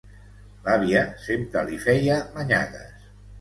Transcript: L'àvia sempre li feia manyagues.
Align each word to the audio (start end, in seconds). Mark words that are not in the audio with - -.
L'àvia 0.67 1.03
sempre 1.25 1.63
li 1.67 1.77
feia 1.85 2.17
manyagues. 2.39 3.07